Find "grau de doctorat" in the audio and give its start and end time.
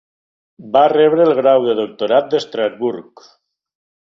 1.41-2.33